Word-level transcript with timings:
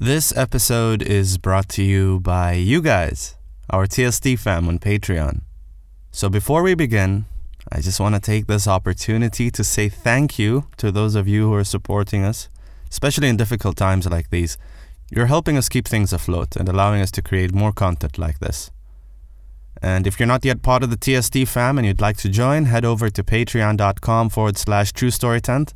This 0.00 0.32
episode 0.36 1.02
is 1.02 1.38
brought 1.38 1.68
to 1.70 1.82
you 1.82 2.20
by 2.20 2.52
you 2.52 2.80
guys, 2.80 3.34
our 3.68 3.84
TST 3.84 4.38
fam 4.38 4.68
on 4.68 4.78
Patreon. 4.78 5.40
So 6.12 6.28
before 6.28 6.62
we 6.62 6.76
begin, 6.76 7.24
I 7.72 7.80
just 7.80 7.98
want 7.98 8.14
to 8.14 8.20
take 8.20 8.46
this 8.46 8.68
opportunity 8.68 9.50
to 9.50 9.64
say 9.64 9.88
thank 9.88 10.38
you 10.38 10.68
to 10.76 10.92
those 10.92 11.16
of 11.16 11.26
you 11.26 11.48
who 11.48 11.54
are 11.54 11.64
supporting 11.64 12.22
us, 12.22 12.48
especially 12.88 13.28
in 13.28 13.36
difficult 13.36 13.76
times 13.76 14.06
like 14.08 14.30
these. 14.30 14.56
You're 15.10 15.26
helping 15.26 15.56
us 15.56 15.68
keep 15.68 15.88
things 15.88 16.12
afloat 16.12 16.54
and 16.54 16.68
allowing 16.68 17.02
us 17.02 17.10
to 17.10 17.20
create 17.20 17.52
more 17.52 17.72
content 17.72 18.18
like 18.18 18.38
this. 18.38 18.70
And 19.82 20.06
if 20.06 20.20
you're 20.20 20.28
not 20.28 20.44
yet 20.44 20.62
part 20.62 20.84
of 20.84 20.90
the 20.90 21.20
TST 21.20 21.48
fam 21.48 21.76
and 21.76 21.84
you'd 21.84 22.00
like 22.00 22.18
to 22.18 22.28
join, 22.28 22.66
head 22.66 22.84
over 22.84 23.10
to 23.10 23.24
patreon.com 23.24 24.28
forward 24.28 24.58
slash 24.58 24.92
true 24.92 25.10
story 25.10 25.40
tent. 25.40 25.74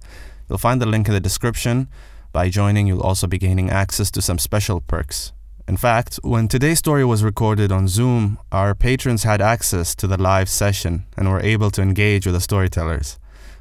You'll 0.49 0.59
find 0.59 0.81
the 0.81 0.87
link 0.87 1.09
in 1.09 1.13
the 1.13 1.19
description. 1.19 1.89
By 2.33 2.49
joining, 2.49 2.87
you'll 2.87 3.03
also 3.03 3.27
be 3.27 3.37
gaining 3.37 3.69
access 3.69 4.11
to 4.13 4.23
some 4.23 4.39
special 4.39 4.81
perks. 4.81 5.35
In 5.69 5.77
fact, 5.77 6.19
when 6.23 6.49
today's 6.49 6.79
story 6.79 7.05
was 7.05 7.23
recorded 7.23 7.71
on 7.71 7.89
Zoom, 7.89 8.39
our 8.51 8.75
patrons 8.75 9.25
had 9.25 9.43
access 9.43 9.95
to 9.97 10.07
the 10.07 10.17
live 10.17 10.49
session 10.49 11.05
and 11.15 11.31
were 11.31 11.43
able 11.43 11.71
to 11.73 11.83
engage 11.83 12.25
with 12.25 12.35
the 12.35 12.41
storytellers. 12.41 13.19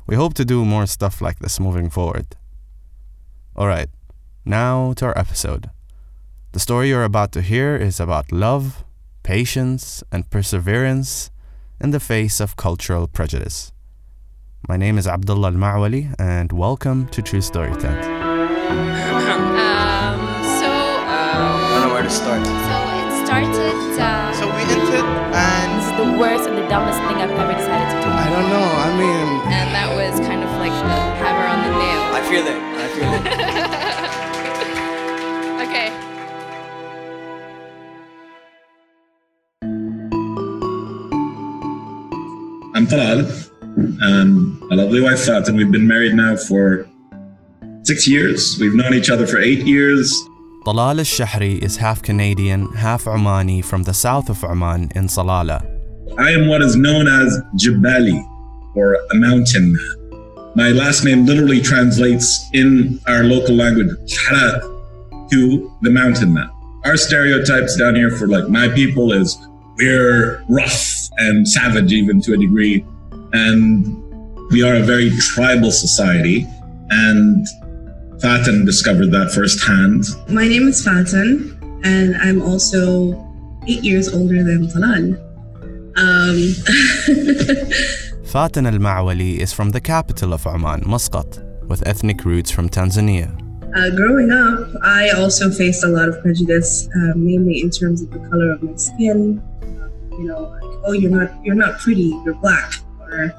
We 0.07 0.15
hope 0.15 0.35
to 0.35 0.45
do 0.45 0.63
more 0.63 0.85
stuff 0.85 1.19
like 1.21 1.39
this 1.39 1.59
moving 1.59 1.89
forward. 1.89 2.37
Alright, 3.57 3.89
now 4.45 4.93
to 4.93 5.07
our 5.07 5.17
episode. 5.17 5.69
The 6.53 6.59
story 6.59 6.87
you're 6.89 7.03
about 7.03 7.33
to 7.33 7.41
hear 7.41 7.75
is 7.75 7.99
about 7.99 8.31
love, 8.31 8.85
patience, 9.21 10.01
and 10.13 10.29
perseverance 10.29 11.29
in 11.81 11.91
the 11.91 11.99
face 11.99 12.39
of 12.39 12.55
cultural 12.55 13.07
prejudice. 13.07 13.73
My 14.69 14.77
name 14.77 14.97
is 14.97 15.07
Abdullah 15.07 15.49
Al 15.49 15.55
Ma'wali, 15.55 16.15
and 16.17 16.53
welcome 16.53 17.07
to 17.09 17.21
True 17.21 17.41
Story 17.41 17.75
Tent. 17.75 18.30
I 22.11 22.35
don't 22.35 22.43
know 22.43 22.83
where 22.91 23.07
to 23.07 23.23
start. 23.23 23.47
so 23.47 23.55
it 23.55 23.55
started. 23.55 24.01
Uh, 24.01 24.33
So 24.33 24.45
we 24.51 24.61
entered, 24.67 25.07
and 25.31 25.67
This 25.79 25.87
is 25.87 25.95
the 25.95 26.09
worst 26.19 26.43
and 26.49 26.57
the 26.57 26.67
dumbest 26.67 26.99
thing 27.07 27.17
I've 27.23 27.31
ever 27.31 27.53
decided 27.53 27.87
to 27.95 27.97
do. 28.03 28.09
I 28.11 28.27
don't 28.29 28.49
know. 28.51 28.67
I 28.87 28.89
mean, 28.99 29.27
and 29.47 29.67
that 29.71 29.89
was 29.95 30.19
kind 30.27 30.43
of 30.43 30.49
like 30.59 30.73
the 30.75 30.99
hammer 31.23 31.47
on 31.47 31.59
the 31.63 31.71
nail. 31.79 32.01
I 32.11 32.21
feel 32.27 32.45
it. 32.47 32.59
I 32.83 32.87
feel 32.95 33.11
it. 33.15 34.01
Okay. 35.71 35.87
I'm 42.73 42.87
Talal, 42.87 43.27
and 44.01 44.59
my 44.69 44.75
lovely 44.75 45.01
wife 45.01 45.25
Fatin. 45.25 45.55
We've 45.57 45.71
been 45.71 45.87
married 45.87 46.13
now 46.15 46.35
for 46.37 46.87
six 47.83 48.07
years. 48.07 48.57
We've 48.59 48.73
known 48.73 48.93
each 48.93 49.09
other 49.09 49.27
for 49.27 49.39
eight 49.39 49.65
years. 49.65 50.13
Talal 50.63 50.99
al 50.99 51.03
Shahri 51.03 51.57
is 51.57 51.77
half 51.77 52.03
Canadian, 52.03 52.71
half 52.73 53.05
Omani 53.05 53.65
from 53.65 53.81
the 53.81 53.95
south 53.95 54.29
of 54.29 54.43
Oman 54.43 54.91
in 54.93 55.05
Salalah. 55.07 55.65
I 56.19 56.29
am 56.29 56.47
what 56.47 56.61
is 56.61 56.75
known 56.75 57.07
as 57.07 57.41
Jabali, 57.55 58.23
or 58.75 58.93
a 58.93 59.15
mountain 59.15 59.73
man. 59.73 60.53
My 60.55 60.69
last 60.69 61.03
name 61.03 61.25
literally 61.25 61.61
translates 61.61 62.47
in 62.53 62.99
our 63.07 63.23
local 63.23 63.55
language, 63.55 63.89
to 65.31 65.71
the 65.81 65.89
mountain 65.89 66.31
man. 66.31 66.49
Our 66.85 66.95
stereotypes 66.95 67.75
down 67.75 67.95
here 67.95 68.11
for 68.11 68.27
like 68.27 68.47
my 68.47 68.67
people 68.67 69.13
is 69.13 69.35
we're 69.77 70.43
rough 70.47 71.09
and 71.17 71.47
savage 71.47 71.91
even 71.91 72.21
to 72.21 72.33
a 72.33 72.37
degree. 72.37 72.85
And 73.33 73.87
we 74.51 74.61
are 74.61 74.75
a 74.75 74.83
very 74.83 75.09
tribal 75.17 75.71
society. 75.71 76.45
And 76.91 77.47
Fatin 78.21 78.65
discovered 78.65 79.11
that 79.11 79.31
firsthand. 79.31 80.03
My 80.29 80.47
name 80.47 80.67
is 80.67 80.83
Fatin, 80.83 81.57
and 81.83 82.15
I'm 82.17 82.41
also 82.41 83.17
eight 83.67 83.83
years 83.83 84.13
older 84.13 84.43
than 84.43 84.67
Talal. 84.67 85.17
Um, 85.97 86.37
Fatin 88.25 88.65
al 88.67 88.73
Ma'wali 88.79 89.37
is 89.39 89.51
from 89.51 89.71
the 89.71 89.81
capital 89.81 90.33
of 90.33 90.45
Oman, 90.45 90.83
Muscat, 90.85 91.39
with 91.67 91.85
ethnic 91.87 92.23
roots 92.23 92.51
from 92.51 92.69
Tanzania. 92.69 93.29
uh, 93.75 93.89
growing 93.95 94.31
up, 94.31 94.67
I 94.83 95.09
also 95.11 95.49
faced 95.49 95.83
a 95.83 95.87
lot 95.87 96.07
of 96.07 96.21
prejudice, 96.21 96.87
uh, 96.95 97.13
mainly 97.15 97.61
in 97.61 97.69
terms 97.71 98.01
of 98.03 98.11
the 98.11 98.19
color 98.29 98.51
of 98.51 98.61
my 98.61 98.75
skin. 98.75 99.41
You 100.11 100.25
know, 100.27 100.41
like, 100.43 100.63
oh, 100.85 100.91
you're 100.91 101.09
not 101.11 101.43
you're 101.43 101.55
not 101.55 101.79
pretty, 101.79 102.13
you're 102.23 102.35
black. 102.35 102.73
Or 102.99 103.33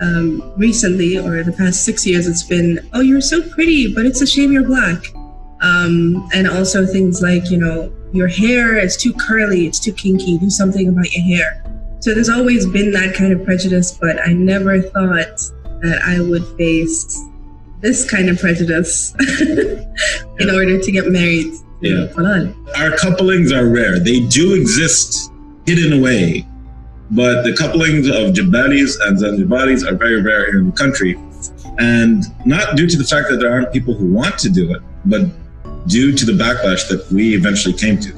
um, 0.00 0.52
recently, 0.56 1.18
or 1.18 1.42
the 1.42 1.52
past 1.52 1.84
six 1.84 2.06
years, 2.06 2.26
it's 2.26 2.42
been, 2.42 2.88
oh, 2.92 3.00
you're 3.00 3.20
so 3.20 3.42
pretty, 3.50 3.94
but 3.94 4.06
it's 4.06 4.20
a 4.20 4.26
shame 4.26 4.52
you're 4.52 4.64
black. 4.64 5.14
Um, 5.62 6.28
and 6.34 6.48
also 6.48 6.84
things 6.84 7.22
like, 7.22 7.50
you 7.50 7.58
know, 7.58 7.92
your 8.12 8.28
hair 8.28 8.78
is 8.78 8.96
too 8.96 9.12
curly, 9.14 9.66
it's 9.66 9.80
too 9.80 9.92
kinky, 9.92 10.38
do 10.38 10.50
something 10.50 10.88
about 10.88 11.12
your 11.12 11.24
hair. 11.24 11.64
So 12.00 12.12
there's 12.12 12.28
always 12.28 12.66
been 12.66 12.90
that 12.92 13.14
kind 13.14 13.32
of 13.32 13.44
prejudice, 13.44 13.92
but 13.92 14.20
I 14.26 14.32
never 14.32 14.82
thought 14.82 15.40
that 15.82 16.02
I 16.04 16.20
would 16.20 16.46
face 16.58 17.18
this 17.80 18.08
kind 18.08 18.28
of 18.28 18.38
prejudice 18.38 19.14
in 19.40 20.50
order 20.50 20.80
to 20.80 20.92
get 20.92 21.08
married 21.08 21.54
Yeah. 21.80 22.06
Our 22.76 22.96
couplings 22.96 23.52
are 23.52 23.68
rare. 23.68 23.98
They 23.98 24.20
do 24.20 24.54
exist 24.54 25.30
hidden 25.66 25.98
away, 25.98 26.46
but 27.14 27.44
the 27.44 27.54
couplings 27.56 28.08
of 28.08 28.34
Jabalis 28.34 28.98
and 29.06 29.16
Zanzibaris 29.16 29.88
are 29.88 29.94
very 29.94 30.20
rare 30.20 30.50
in 30.50 30.66
the 30.66 30.72
country. 30.72 31.16
And 31.78 32.24
not 32.44 32.76
due 32.76 32.88
to 32.88 32.96
the 32.96 33.04
fact 33.04 33.28
that 33.30 33.36
there 33.38 33.52
aren't 33.52 33.72
people 33.72 33.94
who 33.94 34.12
want 34.12 34.36
to 34.38 34.50
do 34.50 34.74
it, 34.74 34.82
but 35.04 35.22
due 35.86 36.12
to 36.12 36.24
the 36.24 36.32
backlash 36.32 36.88
that 36.88 37.06
we 37.12 37.34
eventually 37.34 37.74
came 37.74 38.00
to. 38.00 38.10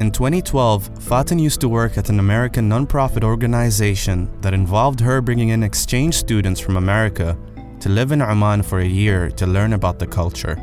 In 0.00 0.10
2012, 0.10 1.02
Fatin 1.02 1.38
used 1.38 1.60
to 1.60 1.68
work 1.68 1.98
at 1.98 2.08
an 2.08 2.20
American 2.20 2.70
nonprofit 2.70 3.22
organization 3.22 4.30
that 4.40 4.54
involved 4.54 5.00
her 5.00 5.20
bringing 5.20 5.50
in 5.50 5.62
exchange 5.62 6.14
students 6.14 6.60
from 6.60 6.76
America 6.76 7.36
to 7.80 7.88
live 7.90 8.12
in 8.12 8.22
Oman 8.22 8.62
for 8.62 8.78
a 8.80 8.86
year 8.86 9.30
to 9.32 9.46
learn 9.46 9.74
about 9.74 9.98
the 9.98 10.06
culture. 10.06 10.56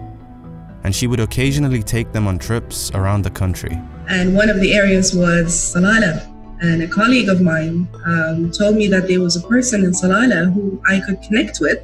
And 0.84 0.96
she 0.96 1.06
would 1.06 1.20
occasionally 1.20 1.84
take 1.84 2.12
them 2.12 2.28
on 2.28 2.40
trips 2.40 2.90
around 2.92 3.24
the 3.24 3.30
country. 3.30 3.80
And 4.08 4.36
one 4.36 4.50
of 4.50 4.60
the 4.60 4.74
areas 4.74 5.16
was 5.16 5.48
Salala. 5.48 6.30
And 6.62 6.82
a 6.84 6.88
colleague 6.88 7.30
of 7.30 7.42
mine 7.42 7.88
um, 8.06 8.52
told 8.52 8.76
me 8.76 8.88
that 8.88 9.08
there 9.08 9.20
was 9.20 9.36
a 9.36 9.42
person 9.42 9.84
in 9.84 9.92
Salala 9.92 10.54
who 10.54 10.82
I 10.88 11.02
could 11.06 11.22
connect 11.22 11.60
with, 11.60 11.84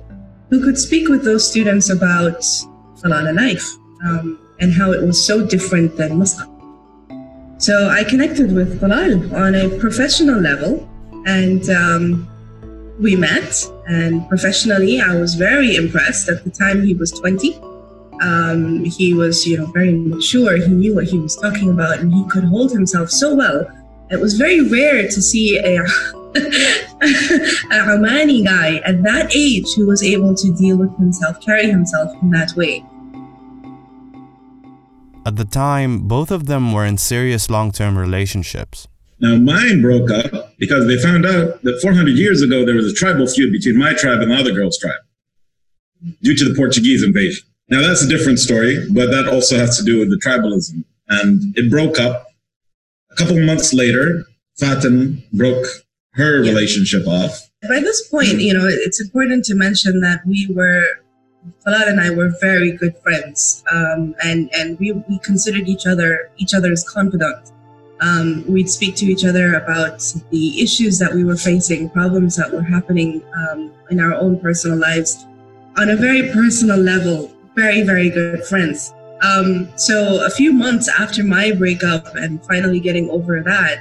who 0.50 0.63
could 0.63 0.78
speak 0.78 1.09
with 1.09 1.24
those 1.24 1.50
students 1.50 1.90
about 1.90 2.40
Salala 3.02 3.35
life 3.35 3.68
um, 4.06 4.40
and 4.59 4.74
how 4.74 4.91
it 4.91 5.02
was 5.02 5.24
so 5.24 5.46
different 5.46 5.97
than 5.97 6.18
Muscat. 6.18 6.47
So 7.59 7.90
I 7.90 8.06
connected 8.06 8.53
with 8.56 8.80
Talal 8.80 9.34
on 9.34 9.53
a 9.53 9.68
professional 9.80 10.40
level, 10.40 10.88
and 11.25 11.69
um, 11.69 12.28
we 13.01 13.18
met. 13.18 13.53
And 13.88 14.28
professionally, 14.30 15.01
I 15.01 15.19
was 15.19 15.36
very 15.36 15.75
impressed. 15.75 16.30
At 16.30 16.46
the 16.46 16.51
time, 16.51 16.86
he 16.86 16.94
was 16.94 17.12
20. 17.12 17.59
Um, 18.22 18.84
he 18.84 19.13
was, 19.13 19.46
you 19.47 19.57
know, 19.57 19.66
very 19.68 19.94
mature. 19.94 20.57
He 20.57 20.68
knew 20.68 20.96
what 20.96 21.06
he 21.06 21.19
was 21.19 21.35
talking 21.35 21.69
about, 21.69 22.00
and 22.00 22.13
he 22.13 22.28
could 22.28 22.44
hold 22.44 22.72
himself 22.72 23.09
so 23.09 23.35
well. 23.35 23.68
It 24.09 24.19
was 24.19 24.34
very 24.38 24.62
rare 24.62 25.03
to 25.03 25.22
see 25.22 25.57
a, 25.57 25.81
a 25.84 25.88
Omani 27.72 28.44
guy 28.44 28.78
at 28.78 29.03
that 29.03 29.35
age 29.35 29.74
who 29.75 29.88
was 29.88 30.03
able 30.03 30.35
to 30.35 30.53
deal 30.56 30.78
with 30.78 30.96
himself, 30.97 31.40
carry 31.41 31.69
himself 31.69 32.12
in 32.22 32.31
that 32.31 32.53
way. 32.56 32.84
At 35.25 35.36
the 35.36 35.46
time, 35.46 36.07
both 36.07 36.31
of 36.31 36.47
them 36.47 36.74
were 36.74 36.86
in 36.86 36.97
serious 36.97 37.50
long 37.50 37.72
term 37.72 37.97
relationships. 37.97 38.88
Now, 39.19 39.36
mine 39.36 39.81
broke 39.81 40.09
up 40.09 40.57
because 40.57 40.88
they 40.88 40.97
found 40.97 41.25
out 41.25 41.62
that 41.63 41.80
400 41.81 42.18
years 42.18 42.41
ago 42.41 42.66
there 42.66 42.75
was 42.75 42.90
a 42.90 42.94
tribal 42.94 43.28
feud 43.28 43.51
between 43.51 43.78
my 43.78 43.94
tribe 43.94 44.22
and 44.22 44.31
the 44.31 44.36
other 44.36 44.53
girl's 44.53 44.78
tribe 44.80 45.01
due 46.24 46.36
to 46.36 46.46
the 46.46 46.56
Portuguese 46.56 47.03
invasion. 47.03 47.48
Now, 47.69 47.81
that's 47.81 48.03
a 48.03 48.07
different 48.07 48.39
story, 48.39 48.88
but 48.92 49.12
that 49.12 49.27
also 49.27 49.57
has 49.57 49.77
to 49.77 49.83
do 49.83 50.00
with 50.00 50.10
the 50.10 50.19
tribalism. 50.25 50.83
And 51.10 51.57
it 51.57 51.69
broke 51.69 52.00
up. 52.00 52.27
A 53.12 53.16
couple 53.16 53.39
months 53.39 53.74
later, 53.74 54.25
Fatin 54.60 55.24
broke 55.33 55.66
her 56.13 56.39
relationship 56.42 57.07
off. 57.07 57.50
By 57.68 57.80
this 57.80 58.07
point, 58.07 58.39
you 58.39 58.54
know, 58.54 58.66
it's 58.68 59.01
important 59.01 59.45
to 59.45 59.56
mention 59.56 60.01
that 60.01 60.25
we 60.25 60.48
were, 60.54 60.86
Talal 61.66 61.88
and 61.88 62.00
I 62.00 62.10
were 62.12 62.33
very 62.42 62.71
good 62.71 62.95
friends, 63.04 63.63
um, 63.72 64.15
and 64.24 64.50
and 64.54 64.77
we, 64.80 64.92
we 64.92 65.19
considered 65.19 65.68
each 65.68 65.86
other 65.86 66.31
each 66.38 66.54
other's 66.54 66.83
confidant. 66.83 67.51
Um, 68.01 68.45
we'd 68.48 68.69
speak 68.69 68.95
to 68.98 69.06
each 69.06 69.25
other 69.25 69.56
about 69.56 70.00
the 70.31 70.62
issues 70.62 71.00
that 71.00 71.13
we 71.13 71.24
were 71.25 71.36
facing, 71.38 71.89
problems 71.89 72.36
that 72.38 72.51
were 72.51 72.62
happening 72.62 73.22
um, 73.36 73.72
in 73.89 74.00
our 74.00 74.13
own 74.13 74.39
personal 74.39 74.77
lives, 74.77 75.25
on 75.77 75.89
a 75.89 75.95
very 75.95 76.31
personal 76.31 76.77
level. 76.77 77.31
Very 77.59 77.83
very 77.83 78.09
good 78.09 78.45
friends. 78.45 78.94
Um, 79.21 79.67
so 79.75 80.25
a 80.25 80.29
few 80.29 80.53
months 80.53 80.88
after 80.88 81.25
my 81.25 81.51
breakup 81.51 82.15
and 82.15 82.41
finally 82.45 82.79
getting 82.79 83.09
over 83.09 83.41
that, 83.44 83.79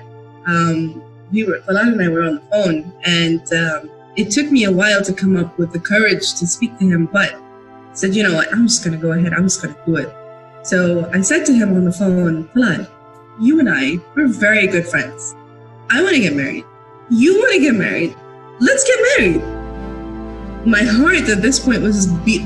um, 0.48 1.00
we 1.30 1.44
were 1.44 1.60
Talal 1.60 1.92
and 1.92 2.02
I 2.02 2.08
were 2.08 2.24
on 2.24 2.34
the 2.40 2.46
phone, 2.50 2.92
and 3.04 3.44
um, 3.52 3.88
it 4.16 4.32
took 4.32 4.50
me 4.50 4.64
a 4.64 4.72
while 4.72 5.00
to 5.04 5.12
come 5.12 5.36
up 5.36 5.56
with 5.60 5.72
the 5.72 5.78
courage 5.78 6.34
to 6.40 6.44
speak 6.54 6.76
to 6.80 6.86
him. 6.92 7.06
But 7.06 7.34
I 7.34 7.94
said, 7.94 8.16
you 8.16 8.24
know 8.24 8.34
what, 8.34 8.52
I'm 8.52 8.66
just 8.66 8.82
gonna 8.82 8.96
go 8.96 9.12
ahead, 9.12 9.32
I'm 9.32 9.44
just 9.44 9.62
gonna 9.62 9.78
do 9.86 9.94
it. 9.94 10.10
So 10.64 11.08
I 11.14 11.20
said 11.20 11.46
to 11.46 11.52
him 11.52 11.72
on 11.74 11.84
the 11.84 11.92
phone, 11.92 12.48
Talal, 12.48 12.90
you 13.38 13.60
and 13.60 13.70
I, 13.70 13.98
we're 14.16 14.26
very 14.26 14.66
good 14.66 14.88
friends. 14.88 15.36
I 15.88 16.02
wanna 16.02 16.18
get 16.18 16.34
married. 16.34 16.64
You 17.10 17.38
wanna 17.38 17.60
get 17.60 17.76
married. 17.76 18.16
Let's 18.58 18.82
get 18.90 18.98
married. 19.10 20.66
My 20.66 20.82
heart 20.82 21.28
at 21.28 21.42
this 21.42 21.60
point 21.60 21.80
was 21.80 21.94
just 21.94 22.24
beat, 22.24 22.42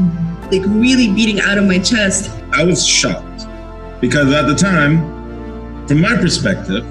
like 0.53 0.63
really 0.67 1.11
beating 1.13 1.41
out 1.41 1.59
of 1.59 1.65
my 1.65 1.79
chest. 1.79 2.31
I 2.53 2.63
was 2.63 2.87
shocked 2.87 3.47
because 4.01 4.33
at 4.33 4.47
the 4.47 4.55
time, 4.55 4.99
from 5.89 6.01
my 6.01 6.15
perspective, 6.17 6.85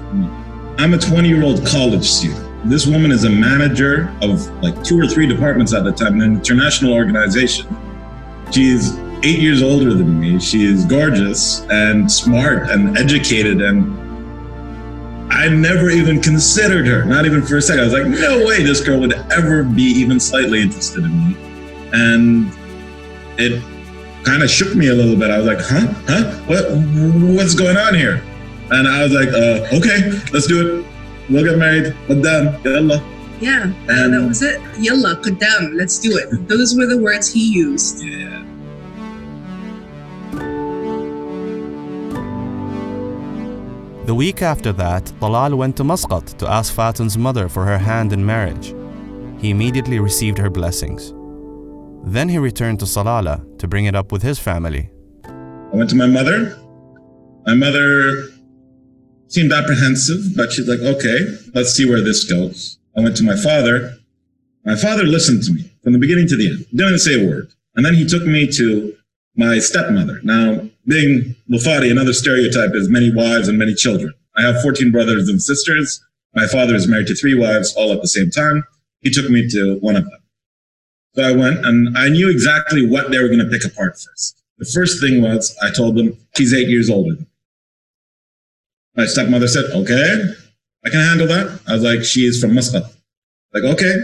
I'm 0.78 0.94
a 0.94 0.98
20 0.98 1.28
year 1.28 1.44
old 1.44 1.64
college 1.64 2.04
student. 2.04 2.48
This 2.68 2.86
woman 2.86 3.10
is 3.10 3.24
a 3.24 3.30
manager 3.30 4.12
of 4.20 4.48
like 4.62 4.82
two 4.82 4.98
or 4.98 5.06
three 5.06 5.26
departments 5.26 5.72
at 5.72 5.84
the 5.84 5.92
time 5.92 6.20
an 6.20 6.36
international 6.36 6.92
organization. 6.92 7.66
She's 8.50 8.96
eight 9.22 9.38
years 9.38 9.62
older 9.62 9.94
than 9.94 10.18
me. 10.18 10.40
She 10.40 10.64
is 10.64 10.84
gorgeous 10.84 11.60
and 11.70 12.10
smart 12.10 12.70
and 12.70 12.98
educated 12.98 13.62
and 13.62 14.00
I 15.32 15.48
never 15.48 15.88
even 15.88 16.20
considered 16.20 16.86
her, 16.86 17.04
not 17.04 17.24
even 17.24 17.42
for 17.42 17.56
a 17.56 17.62
second. 17.62 17.80
I 17.80 17.84
was 17.84 17.92
like, 17.94 18.06
no 18.06 18.44
way 18.44 18.62
this 18.62 18.80
girl 18.80 19.00
would 19.00 19.14
ever 19.32 19.62
be 19.62 19.82
even 19.82 20.20
slightly 20.20 20.60
interested 20.60 21.04
in 21.04 21.28
me. 21.28 21.36
And 21.92 22.52
it 23.38 23.62
kind 24.24 24.42
of 24.42 24.50
shook 24.50 24.74
me 24.74 24.88
a 24.88 24.94
little 24.94 25.16
bit. 25.16 25.30
I 25.30 25.38
was 25.38 25.46
like, 25.46 25.60
huh? 25.60 25.86
Huh? 26.06 26.24
What 26.46 26.64
what's 27.36 27.54
going 27.54 27.76
on 27.76 27.94
here? 27.94 28.22
And 28.70 28.88
I 28.88 29.02
was 29.02 29.12
like, 29.12 29.28
uh, 29.28 29.76
okay, 29.76 30.10
let's 30.32 30.46
do 30.46 30.78
it. 30.80 30.86
We'll 31.28 31.44
get 31.44 31.58
married. 31.58 31.94
Qaddam, 32.08 32.64
yalla. 32.64 33.02
Yeah, 33.40 33.64
and 33.64 34.14
that 34.14 34.24
was 34.26 34.42
it. 34.42 34.60
Yalla, 34.78 35.16
qaddam, 35.16 35.74
let's 35.74 35.98
do 35.98 36.16
it. 36.16 36.48
Those 36.48 36.76
were 36.76 36.86
the 36.86 36.98
words 36.98 37.32
he 37.32 37.52
used. 37.52 38.02
Yeah. 38.02 38.44
The 44.06 44.14
week 44.14 44.42
after 44.42 44.72
that, 44.74 45.04
Talal 45.20 45.56
went 45.56 45.76
to 45.76 45.84
Muscat 45.84 46.26
to 46.38 46.48
ask 46.48 46.74
Fatin's 46.74 47.16
mother 47.16 47.48
for 47.48 47.64
her 47.64 47.78
hand 47.78 48.12
in 48.12 48.24
marriage. 48.24 48.74
He 49.40 49.50
immediately 49.50 49.98
received 49.98 50.38
her 50.38 50.50
blessings. 50.50 51.12
Then 52.04 52.28
he 52.28 52.38
returned 52.38 52.80
to 52.80 52.84
Salalah 52.84 53.58
to 53.58 53.68
bring 53.68 53.86
it 53.86 53.94
up 53.94 54.12
with 54.12 54.22
his 54.22 54.38
family. 54.38 54.90
I 55.24 55.76
went 55.76 55.90
to 55.90 55.96
my 55.96 56.06
mother. 56.06 56.58
My 57.46 57.54
mother 57.54 58.28
seemed 59.28 59.52
apprehensive, 59.52 60.36
but 60.36 60.52
she's 60.52 60.68
like, 60.68 60.80
okay, 60.80 61.26
let's 61.54 61.72
see 61.72 61.88
where 61.88 62.00
this 62.02 62.24
goes. 62.24 62.78
I 62.96 63.00
went 63.00 63.16
to 63.16 63.24
my 63.24 63.36
father. 63.36 63.96
My 64.64 64.76
father 64.76 65.04
listened 65.04 65.42
to 65.44 65.52
me 65.52 65.72
from 65.82 65.92
the 65.92 65.98
beginning 65.98 66.28
to 66.28 66.36
the 66.36 66.48
end, 66.50 66.66
didn't 66.74 66.98
say 66.98 67.24
a 67.24 67.26
word. 67.26 67.50
And 67.74 67.84
then 67.84 67.94
he 67.94 68.06
took 68.06 68.24
me 68.24 68.46
to 68.52 68.94
my 69.34 69.58
stepmother. 69.58 70.20
Now, 70.22 70.68
being 70.86 71.34
Mufati, 71.50 71.90
another 71.90 72.12
stereotype 72.12 72.74
is 72.74 72.88
many 72.88 73.12
wives 73.12 73.48
and 73.48 73.58
many 73.58 73.74
children. 73.74 74.12
I 74.36 74.42
have 74.42 74.60
14 74.62 74.92
brothers 74.92 75.28
and 75.28 75.42
sisters. 75.42 76.04
My 76.34 76.46
father 76.46 76.74
is 76.74 76.86
married 76.86 77.06
to 77.08 77.14
three 77.14 77.34
wives 77.34 77.74
all 77.76 77.92
at 77.92 78.02
the 78.02 78.08
same 78.08 78.30
time. 78.30 78.64
He 79.00 79.10
took 79.10 79.30
me 79.30 79.48
to 79.48 79.78
one 79.80 79.96
of 79.96 80.04
them. 80.04 80.21
So 81.14 81.22
I 81.22 81.32
went 81.32 81.64
and 81.64 81.96
I 81.96 82.08
knew 82.08 82.30
exactly 82.30 82.86
what 82.86 83.10
they 83.10 83.18
were 83.18 83.28
going 83.28 83.40
to 83.40 83.50
pick 83.50 83.64
apart 83.64 83.94
first. 84.00 84.42
The 84.58 84.64
first 84.64 85.00
thing 85.00 85.20
was 85.20 85.56
I 85.62 85.70
told 85.70 85.96
them 85.96 86.16
she's 86.36 86.54
eight 86.54 86.68
years 86.68 86.88
older. 86.88 87.16
My 88.94 89.06
stepmother 89.06 89.48
said, 89.48 89.64
okay, 89.74 90.24
I 90.84 90.90
can 90.90 91.00
handle 91.00 91.26
that. 91.26 91.60
I 91.66 91.74
was 91.74 91.82
like, 91.82 92.04
she 92.04 92.26
is 92.26 92.40
from 92.40 92.54
Muscat. 92.54 92.84
Like, 93.54 93.64
okay, 93.64 93.94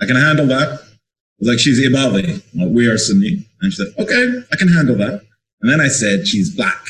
I 0.00 0.06
can 0.06 0.16
handle 0.16 0.46
that. 0.46 0.80
I 0.80 1.38
was 1.38 1.48
like, 1.48 1.58
she's 1.58 1.80
Ibadi. 1.80 2.42
We 2.72 2.86
are 2.86 2.96
Sunni. 2.96 3.46
And 3.60 3.72
she 3.72 3.84
said, 3.84 3.94
okay, 3.98 4.42
I 4.52 4.56
can 4.56 4.68
handle 4.68 4.96
that. 4.96 5.22
And 5.60 5.70
then 5.70 5.80
I 5.80 5.88
said, 5.88 6.26
she's 6.26 6.54
black 6.54 6.86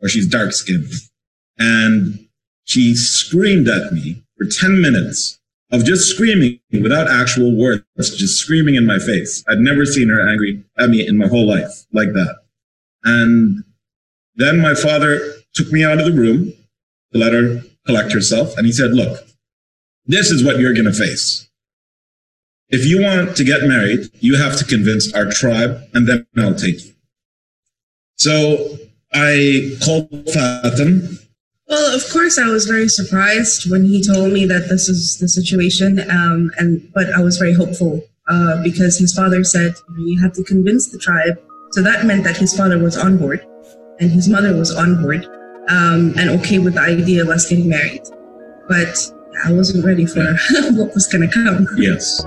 or 0.00 0.08
she's 0.08 0.26
dark 0.28 0.52
skinned. 0.52 0.92
And 1.58 2.28
she 2.64 2.94
screamed 2.94 3.68
at 3.68 3.92
me 3.92 4.22
for 4.36 4.46
10 4.46 4.80
minutes 4.80 5.37
of 5.70 5.84
just 5.84 6.08
screaming 6.08 6.60
without 6.82 7.08
actual 7.08 7.54
words, 7.54 7.84
just 7.96 8.38
screaming 8.38 8.74
in 8.74 8.86
my 8.86 8.98
face. 8.98 9.44
I'd 9.48 9.58
never 9.58 9.84
seen 9.84 10.08
her 10.08 10.26
angry 10.26 10.64
at 10.78 10.88
me 10.88 11.06
in 11.06 11.16
my 11.16 11.28
whole 11.28 11.46
life 11.46 11.84
like 11.92 12.12
that. 12.14 12.36
And 13.04 13.64
then 14.36 14.60
my 14.60 14.74
father 14.74 15.20
took 15.54 15.70
me 15.72 15.84
out 15.84 15.98
of 15.98 16.06
the 16.06 16.12
room 16.12 16.52
to 17.12 17.18
let 17.18 17.32
her 17.32 17.62
collect 17.86 18.12
herself. 18.12 18.56
And 18.56 18.66
he 18.66 18.72
said, 18.72 18.92
look, 18.92 19.20
this 20.06 20.30
is 20.30 20.42
what 20.44 20.58
you're 20.58 20.74
going 20.74 20.86
to 20.86 20.92
face. 20.92 21.48
If 22.70 22.86
you 22.86 23.02
want 23.02 23.36
to 23.36 23.44
get 23.44 23.62
married, 23.64 24.10
you 24.20 24.36
have 24.36 24.56
to 24.58 24.64
convince 24.64 25.12
our 25.14 25.26
tribe 25.30 25.80
and 25.94 26.06
then 26.06 26.26
I'll 26.36 26.54
take 26.54 26.84
you. 26.84 26.92
So 28.16 28.78
I 29.12 29.76
called 29.84 30.10
Fatin. 30.32 31.18
Well, 31.68 31.94
of 31.94 32.08
course, 32.10 32.38
I 32.38 32.48
was 32.48 32.64
very 32.64 32.88
surprised 32.88 33.70
when 33.70 33.84
he 33.84 34.02
told 34.02 34.32
me 34.32 34.46
that 34.46 34.70
this 34.70 34.88
is 34.88 35.18
the 35.18 35.28
situation, 35.28 36.00
um, 36.10 36.50
and 36.56 36.90
but 36.94 37.12
I 37.12 37.20
was 37.20 37.36
very 37.36 37.52
hopeful 37.52 38.02
uh, 38.26 38.62
because 38.62 38.98
his 38.98 39.12
father 39.12 39.44
said 39.44 39.74
you 39.98 40.18
have 40.22 40.32
to 40.34 40.44
convince 40.44 40.88
the 40.88 40.98
tribe. 40.98 41.38
So 41.72 41.82
that 41.82 42.06
meant 42.06 42.24
that 42.24 42.38
his 42.38 42.56
father 42.56 42.78
was 42.78 42.96
on 42.96 43.18
board, 43.18 43.46
and 44.00 44.10
his 44.10 44.30
mother 44.30 44.56
was 44.56 44.74
on 44.74 45.02
board, 45.02 45.26
um, 45.68 46.14
and 46.16 46.30
okay 46.40 46.58
with 46.58 46.74
the 46.74 46.80
idea 46.80 47.20
of 47.20 47.28
us 47.28 47.50
getting 47.50 47.68
married. 47.68 48.02
But 48.66 48.96
I 49.44 49.52
wasn't 49.52 49.84
ready 49.84 50.06
for 50.06 50.24
what 50.72 50.94
was 50.94 51.06
going 51.06 51.28
to 51.28 51.34
come. 51.34 51.68
Yes. 51.76 52.24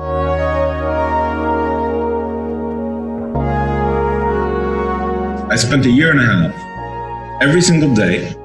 I 5.50 5.56
spent 5.56 5.88
a 5.88 5.90
year 5.90 6.12
and 6.12 6.20
a 6.20 6.26
half. 6.26 7.42
Every 7.42 7.62
single 7.62 7.94
day, 7.96 8.36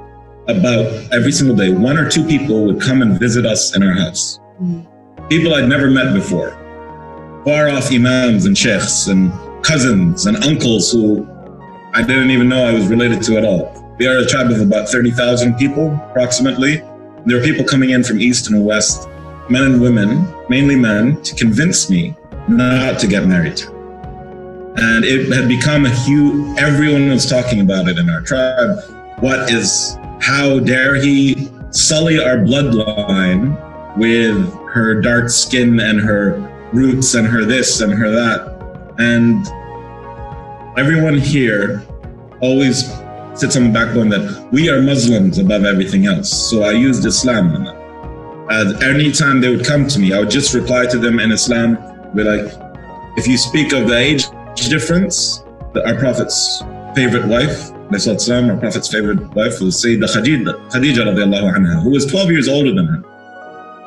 about 0.49 0.87
every 1.13 1.33
single 1.33 1.57
day, 1.57 1.73
one 1.73 1.99
or 1.99 2.09
two 2.09 2.25
people 2.25 2.65
would 2.67 2.81
come 2.81 3.03
and 3.03 3.19
visit 3.19 3.45
us 3.45 3.77
in 3.77 3.83
our 3.83 3.93
house. 3.93 4.39
Hmm. 4.59 4.83
People 5.29 5.55
I'd 5.55 5.69
never 5.69 5.91
met 5.91 6.15
before. 6.15 6.51
Far 7.45 7.69
off 7.69 7.93
imams 7.93 8.47
and 8.47 8.57
sheikhs 8.57 9.09
and 9.09 9.33
cousins 9.65 10.27
and 10.27 10.37
uncles 10.45 10.91
who 10.93 11.27
I 11.95 12.03
didn't 12.03 12.31
even 12.31 12.49
know 12.49 12.65
I 12.65 12.73
was 12.73 12.87
related 12.89 13.23
to 13.23 13.39
at 13.39 13.45
all. 13.45 13.73
We 13.99 14.07
are 14.07 14.19
a 14.19 14.27
tribe 14.27 14.51
of 14.51 14.61
about 14.61 14.89
30,000 14.89 15.57
people, 15.57 15.95
approximately. 16.11 16.83
There 17.25 17.39
were 17.39 17.43
people 17.43 17.65
coming 17.65 17.91
in 17.91 18.05
from 18.05 18.21
east 18.21 18.51
and 18.51 18.65
west, 18.65 19.09
men 19.49 19.63
and 19.63 19.81
women, 19.81 20.33
mainly 20.49 20.77
men, 20.77 21.23
to 21.23 21.35
convince 21.35 21.89
me 21.89 22.15
not 22.49 23.01
to 23.01 23.07
get 23.07 23.27
married. 23.27 23.63
And 24.79 25.05
it 25.05 25.33
had 25.33 25.49
become 25.49 25.87
a 25.87 25.91
huge, 26.05 26.59
everyone 26.59 27.09
was 27.09 27.25
talking 27.29 27.61
about 27.61 27.89
it 27.89 27.97
in 27.99 28.11
our 28.11 28.21
tribe. 28.21 28.79
What 29.21 29.51
is, 29.51 29.97
how 30.21 30.59
dare 30.61 30.95
he 30.97 31.51
sully 31.71 32.19
our 32.23 32.37
bloodline 32.39 33.57
with 33.97 34.53
her 34.73 35.01
dark 35.01 35.29
skin 35.29 35.81
and 35.81 36.01
her 36.01 36.41
roots 36.73 37.15
and 37.15 37.27
her 37.27 37.45
this 37.45 37.81
and 37.81 37.93
her 37.93 38.11
that. 38.11 38.95
And 38.99 39.47
everyone 40.79 41.19
here 41.19 41.83
always 42.41 42.93
sits 43.35 43.57
on 43.57 43.65
the 43.65 43.71
backbone 43.73 44.09
that 44.09 44.49
we 44.53 44.69
are 44.71 44.81
Muslims 44.81 45.39
above 45.39 45.65
everything 45.65 46.07
else. 46.07 46.31
So 46.31 46.63
I 46.63 46.73
used 46.73 47.05
Islam 47.05 47.55
on 47.55 47.65
that. 47.65 47.77
And 48.49 48.83
anytime 48.83 49.41
they 49.41 49.49
would 49.49 49.67
come 49.67 49.87
to 49.89 49.99
me, 49.99 50.13
I 50.13 50.21
would 50.21 50.31
just 50.31 50.55
reply 50.55 50.87
to 50.87 50.99
them 50.99 51.19
in 51.19 51.33
Islam, 51.33 51.77
be 52.15 52.23
like, 52.23 52.53
if 53.17 53.27
you 53.27 53.37
speak 53.37 53.73
of 53.73 53.89
the 53.89 53.97
age 53.97 54.27
difference, 54.69 55.43
our 55.85 55.95
Prophet's 55.97 56.63
favorite 56.95 57.27
wife, 57.27 57.71
Islam, 57.93 58.51
our 58.51 58.57
Prophet's 58.57 58.91
favorite 58.93 59.21
wife 59.35 59.61
was 59.61 59.83
Sayyidah 59.85 60.05
Khadija, 60.05 60.71
Khadija 60.71 61.07
radiallahu 61.07 61.57
anha, 61.57 61.83
who 61.83 61.91
was 61.91 62.07
12 62.07 62.31
years 62.31 62.49
older 62.49 62.75
than 62.75 62.87
him. 62.87 63.05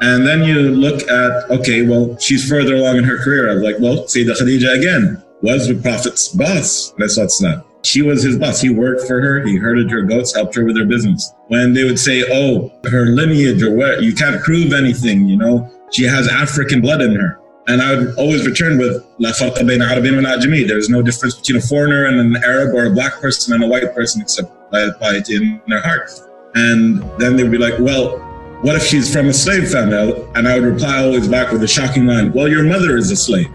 And 0.01 0.25
then 0.25 0.43
you 0.43 0.71
look 0.71 1.01
at, 1.09 1.49
okay, 1.51 1.85
well, 1.85 2.17
she's 2.17 2.47
further 2.47 2.75
along 2.75 2.97
in 2.97 3.03
her 3.03 3.17
career. 3.17 3.49
I 3.49 3.55
was 3.55 3.63
like, 3.63 3.75
well, 3.79 4.05
Sayyidah 4.05 4.37
Khadija 4.37 4.77
again 4.77 5.23
was 5.41 5.67
the 5.67 5.75
Prophet's 5.75 6.29
boss, 6.29 6.93
Islam. 6.99 7.63
She 7.81 8.01
was 8.01 8.23
his 8.23 8.37
boss. 8.37 8.61
He 8.61 8.69
worked 8.69 9.07
for 9.07 9.21
her. 9.21 9.45
He 9.45 9.55
herded 9.55 9.89
her 9.91 10.03
goats, 10.03 10.35
helped 10.35 10.55
her 10.55 10.65
with 10.65 10.77
her 10.77 10.85
business. 10.85 11.33
When 11.47 11.73
they 11.73 11.83
would 11.83 11.99
say, 11.99 12.23
oh, 12.29 12.71
her 12.85 13.07
lineage 13.07 13.63
or 13.63 13.71
what, 13.71 14.03
you 14.03 14.13
can't 14.13 14.41
prove 14.43 14.73
anything, 14.73 15.27
you 15.27 15.37
know, 15.37 15.69
she 15.91 16.03
has 16.03 16.27
African 16.27 16.81
blood 16.81 17.01
in 17.01 17.15
her. 17.15 17.38
And 17.69 17.83
I 17.83 17.95
would 17.95 18.15
always 18.17 18.47
return 18.47 18.79
with 18.79 19.05
La 19.19 19.29
farqa 19.29 19.59
bayna 19.59 19.87
Arabin 19.87 20.23
wa 20.23 20.29
Ajami. 20.31 20.67
There's 20.67 20.89
no 20.89 21.03
difference 21.03 21.35
between 21.35 21.57
a 21.57 21.61
foreigner 21.61 22.05
and 22.05 22.19
an 22.19 22.43
Arab 22.43 22.73
or 22.73 22.85
a 22.85 22.89
black 22.89 23.21
person 23.21 23.53
and 23.53 23.63
a 23.63 23.67
white 23.67 23.93
person 23.93 24.21
except 24.21 24.49
piety 24.71 25.35
in 25.35 25.61
their 25.67 25.81
heart. 25.81 26.09
And 26.55 27.03
then 27.19 27.35
they 27.35 27.43
would 27.43 27.51
be 27.51 27.59
like, 27.59 27.77
well, 27.77 28.17
what 28.63 28.75
if 28.75 28.83
she's 28.83 29.13
from 29.13 29.27
a 29.27 29.33
slave 29.33 29.69
family? 29.69 30.19
And 30.33 30.47
I 30.47 30.55
would 30.59 30.67
reply 30.67 30.97
always 30.97 31.27
back 31.27 31.51
with 31.51 31.61
a 31.61 31.67
shocking 31.67 32.07
line, 32.07 32.33
well, 32.33 32.47
your 32.47 32.63
mother 32.63 32.97
is 32.97 33.11
a 33.11 33.15
slave. 33.15 33.47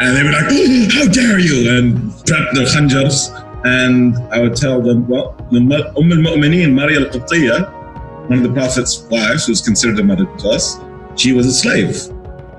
And 0.00 0.16
they 0.16 0.22
would 0.22 0.48
be 0.48 0.86
like, 0.86 0.92
how 0.94 1.06
dare 1.12 1.38
you? 1.38 1.76
And 1.76 2.26
trap 2.26 2.48
their 2.54 2.64
khanjars. 2.64 3.28
And 3.66 4.16
I 4.32 4.40
would 4.40 4.56
tell 4.56 4.80
them, 4.80 5.06
well, 5.06 5.36
the 5.50 5.58
Umm 5.58 6.10
al-Mu'mineen, 6.10 6.72
Maria 6.72 7.00
al-Qibtiyya, 7.00 8.30
one 8.30 8.38
of 8.38 8.44
the 8.44 8.52
Prophet's 8.54 9.02
wives, 9.10 9.44
who 9.44 9.52
was 9.52 9.60
considered 9.60 9.98
a 9.98 10.04
mother 10.04 10.24
to 10.24 10.48
us, 10.48 10.78
she 11.16 11.34
was 11.34 11.46
a 11.46 11.52
slave. 11.52 11.94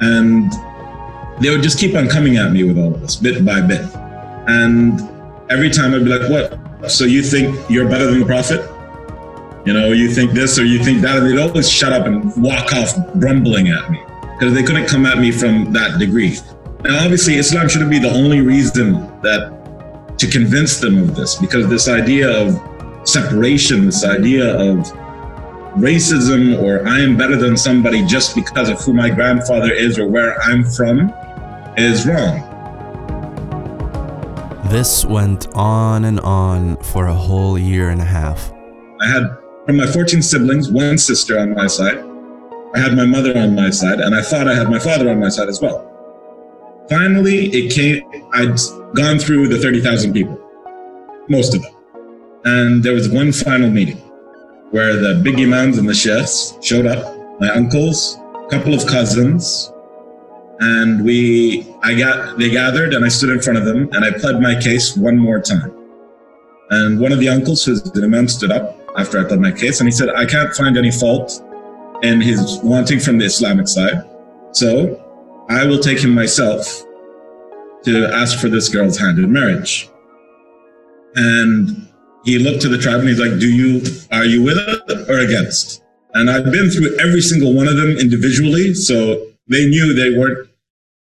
And 0.02 0.52
they 1.42 1.50
would 1.50 1.64
just 1.64 1.80
keep 1.80 1.96
on 1.96 2.08
coming 2.08 2.38
at 2.38 2.52
me 2.52 2.64
with 2.64 2.78
all 2.78 2.94
of 2.94 3.02
this, 3.02 3.16
bit 3.16 3.44
by 3.46 3.62
bit. 3.62 3.82
And 4.48 5.00
every 5.50 5.70
time 5.70 5.94
I'd 5.94 6.04
be 6.04 6.18
like, 6.18 6.30
what? 6.30 6.92
So 6.92 7.06
you 7.06 7.24
think 7.24 7.58
you're 7.70 7.88
better 7.88 8.06
than 8.06 8.20
the 8.20 8.26
prophet? 8.26 8.62
You 9.66 9.74
know, 9.74 9.92
you 9.92 10.10
think 10.10 10.32
this 10.32 10.58
or 10.58 10.66
you 10.66 10.84
think 10.84 11.02
that. 11.02 11.18
And 11.18 11.28
they'd 11.28 11.40
always 11.40 11.70
shut 11.70 11.94
up 11.94 12.08
and 12.08 12.32
walk 12.42 12.74
off 12.74 12.96
grumbling 13.20 13.70
at 13.70 13.90
me 13.92 14.02
because 14.38 14.54
they 14.54 14.64
couldn't 14.64 14.88
come 14.88 15.06
at 15.06 15.20
me 15.20 15.32
from 15.32 15.72
that 15.74 16.00
degree. 16.00 16.38
Now, 16.84 17.04
obviously, 17.04 17.36
Islam 17.36 17.70
shouldn't 17.70 17.92
be 17.92 18.00
the 18.00 18.10
only 18.10 18.42
reason 18.42 18.94
that 19.22 20.18
to 20.18 20.28
convince 20.28 20.80
them 20.80 20.98
of 20.98 21.16
this 21.16 21.36
because 21.36 21.68
this 21.68 21.88
idea 21.88 22.30
of 22.30 22.60
separation, 23.08 23.86
this 23.86 24.04
idea 24.04 24.56
of 24.58 24.92
racism 25.76 26.62
or 26.62 26.86
I 26.88 27.00
am 27.00 27.16
better 27.18 27.38
than 27.38 27.56
somebody 27.56 28.06
just 28.06 28.36
because 28.36 28.70
of 28.70 28.80
who 28.82 28.94
my 28.94 29.10
grandfather 29.10 29.72
is 29.72 29.98
or 29.98 30.08
where 30.08 30.40
I'm 30.42 30.64
from 30.64 31.14
is 31.78 32.06
wrong. 32.06 32.48
This 34.70 35.06
went 35.06 35.48
on 35.54 36.06
and 36.06 36.20
on 36.22 36.78
for 36.78 37.08
a 37.08 37.14
whole 37.14 37.58
year 37.58 37.90
and 37.90 38.02
a 38.02 38.06
half. 38.06 38.52
I 39.02 39.08
had, 39.08 39.38
from 39.66 39.78
my 39.78 39.88
14 39.88 40.22
siblings, 40.22 40.70
one 40.70 40.98
sister 40.98 41.40
on 41.40 41.54
my 41.54 41.68
side. 41.68 41.98
I 42.74 42.80
had 42.80 42.96
my 42.96 43.06
mother 43.06 43.38
on 43.38 43.54
my 43.54 43.70
side, 43.70 44.00
and 44.00 44.16
I 44.16 44.22
thought 44.22 44.48
I 44.48 44.54
had 44.54 44.70
my 44.70 44.80
father 44.80 45.10
on 45.10 45.20
my 45.20 45.28
side 45.28 45.50
as 45.50 45.60
well. 45.62 45.88
Finally, 46.90 47.48
it 47.48 47.74
came, 47.74 48.02
I'd 48.34 48.58
gone 48.96 49.20
through 49.20 49.50
the 49.50 49.58
30,000 49.58 50.14
people, 50.14 50.40
most 51.28 51.54
of 51.54 51.62
them. 51.62 51.74
And 52.46 52.84
there 52.84 52.94
was 52.94 53.10
one 53.10 53.34
final 53.34 53.70
meeting 53.70 54.02
where 54.72 54.96
the 54.96 55.22
big 55.24 55.36
imams 55.40 55.78
and 55.78 55.88
the 55.88 55.94
sheikhs 55.94 56.58
showed 56.62 56.86
up, 56.86 57.40
my 57.40 57.50
uncles, 57.50 58.18
a 58.36 58.48
couple 58.50 58.74
of 58.74 58.86
cousins, 58.88 59.72
and 60.60 61.04
we 61.04 61.68
I 61.84 61.96
got 61.96 62.38
they 62.38 62.50
gathered 62.50 62.94
and 62.94 63.04
I 63.04 63.10
stood 63.10 63.30
in 63.30 63.42
front 63.42 63.58
of 63.60 63.66
them 63.66 63.90
and 63.94 64.06
I 64.06 64.12
pled 64.12 64.42
my 64.42 64.60
case 64.60 64.96
one 64.96 65.18
more 65.18 65.40
time. 65.40 65.74
And 66.70 67.00
one 67.00 67.12
of 67.12 67.20
the 67.20 67.28
uncles, 67.28 67.66
who's 67.66 67.84
the 67.84 68.04
imam, 68.04 68.28
stood 68.28 68.52
up 68.52 68.80
after 68.98 69.20
I 69.20 69.28
pled 69.28 69.42
my 69.42 69.52
case 69.52 69.80
and 69.80 69.88
he 69.88 69.92
said, 69.92 70.10
I 70.10 70.26
can't 70.26 70.54
find 70.56 70.78
any 70.78 70.92
fault 70.92 71.44
in 72.04 72.22
his 72.22 72.60
wanting 72.64 73.00
from 73.00 73.18
the 73.18 73.26
Islamic 73.26 73.68
side. 73.68 74.08
So 74.52 75.04
I 75.50 75.66
will 75.66 75.80
take 75.80 76.00
him 76.00 76.14
myself 76.16 76.84
to 77.84 78.08
ask 78.14 78.40
for 78.40 78.48
this 78.48 78.70
girl's 78.70 78.98
hand 78.98 79.18
in 79.18 79.32
marriage. 79.32 79.90
And 81.16 81.91
he 82.24 82.38
looked 82.40 82.62
to 82.62 82.70
the 82.70 82.78
tribe 82.78 83.00
and 83.00 83.10
he's 83.10 83.20
like, 83.20 83.40
Do 83.40 83.48
you 83.48 83.82
are 84.12 84.26
you 84.26 84.44
with 84.44 84.58
it 84.58 85.10
or 85.10 85.20
against? 85.20 85.84
And 86.14 86.30
I've 86.30 86.52
been 86.52 86.70
through 86.70 86.98
every 87.00 87.22
single 87.22 87.54
one 87.54 87.68
of 87.68 87.78
them 87.78 87.92
individually, 87.98 88.74
so 88.74 89.28
they 89.48 89.68
knew 89.68 89.94
they 89.94 90.18
weren't 90.18 90.50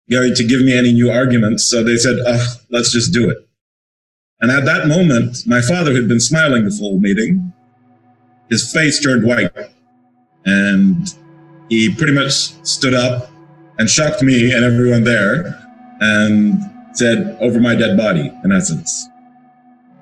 going 0.09 0.35
to 0.35 0.43
give 0.43 0.61
me 0.61 0.77
any 0.77 0.93
new 0.93 1.09
arguments. 1.09 1.63
So 1.63 1.83
they 1.83 1.97
said, 1.97 2.17
let's 2.69 2.91
just 2.91 3.13
do 3.13 3.29
it. 3.29 3.37
And 4.39 4.51
at 4.51 4.65
that 4.65 4.87
moment, 4.87 5.47
my 5.47 5.61
father 5.61 5.93
had 5.93 6.07
been 6.07 6.19
smiling 6.19 6.65
the 6.65 6.71
full 6.71 6.99
meeting. 6.99 7.53
His 8.49 8.71
face 8.71 9.01
turned 9.01 9.25
white. 9.25 9.51
And 10.45 11.13
he 11.69 11.93
pretty 11.93 12.13
much 12.13 12.31
stood 12.65 12.93
up 12.93 13.29
and 13.79 13.89
shocked 13.89 14.21
me 14.21 14.53
and 14.53 14.63
everyone 14.63 15.03
there 15.03 15.59
and 15.99 16.59
said, 16.93 17.37
over 17.41 17.59
my 17.59 17.75
dead 17.75 17.97
body, 17.97 18.31
in 18.43 18.51
essence. 18.51 19.07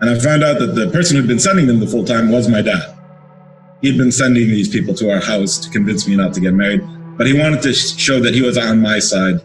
And 0.06 0.16
I 0.16 0.20
found 0.20 0.44
out 0.44 0.60
that 0.60 0.76
the 0.76 0.92
person 0.92 1.18
who'd 1.18 1.28
been 1.28 1.40
sending 1.40 1.66
them 1.66 1.80
the 1.80 1.88
full 1.88 2.06
time 2.06 2.30
was 2.30 2.48
my 2.48 2.62
dad. 2.62 2.96
He'd 3.82 3.98
been 3.98 4.12
sending 4.12 4.48
these 4.50 4.70
people 4.70 4.94
to 4.94 5.12
our 5.12 5.20
house 5.20 5.58
to 5.58 5.70
convince 5.72 6.08
me 6.08 6.16
not 6.16 6.32
to 6.36 6.40
get 6.40 6.54
married, 6.54 6.84
but 7.18 7.26
he 7.26 7.34
wanted 7.34 7.64
to 7.64 7.74
show 7.74 8.20
that 8.20 8.36
he 8.36 8.44
was 8.44 8.56
on 8.56 8.84
my 8.84 9.00
side. 9.00 9.42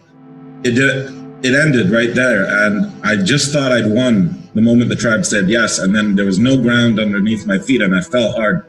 It 0.63 0.75
did 0.75 1.21
it 1.43 1.55
ended 1.55 1.89
right 1.89 2.13
there 2.13 2.45
and 2.45 3.03
i 3.03 3.15
just 3.15 3.51
thought 3.51 3.71
i'd 3.71 3.91
won 3.91 4.47
the 4.53 4.61
moment 4.61 4.89
the 4.89 4.95
tribe 4.95 5.25
said 5.25 5.49
yes 5.49 5.79
and 5.79 5.95
then 5.95 6.15
there 6.15 6.25
was 6.25 6.37
no 6.37 6.55
ground 6.55 6.99
underneath 6.99 7.47
my 7.47 7.57
feet 7.57 7.81
and 7.81 7.95
i 7.95 8.01
fell 8.01 8.31
hard. 8.31 8.63